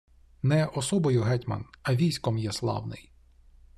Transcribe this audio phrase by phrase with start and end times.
[0.43, 3.11] Не особою гетьман, а військом є славний